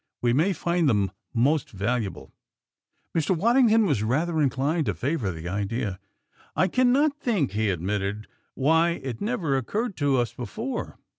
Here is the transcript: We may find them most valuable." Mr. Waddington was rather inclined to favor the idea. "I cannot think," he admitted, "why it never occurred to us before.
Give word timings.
We 0.23 0.33
may 0.33 0.51
find 0.53 0.89
them 0.89 1.11
most 1.31 1.69
valuable." 1.69 2.33
Mr. 3.15 3.37
Waddington 3.37 3.85
was 3.85 4.01
rather 4.01 4.41
inclined 4.41 4.87
to 4.87 4.95
favor 4.95 5.29
the 5.31 5.47
idea. 5.47 5.99
"I 6.55 6.69
cannot 6.69 7.19
think," 7.19 7.51
he 7.51 7.69
admitted, 7.69 8.25
"why 8.55 8.93
it 9.03 9.21
never 9.21 9.55
occurred 9.57 9.95
to 9.97 10.17
us 10.17 10.33
before. 10.33 10.97